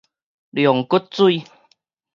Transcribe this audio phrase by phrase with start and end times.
[0.49, 1.45] 龍骨水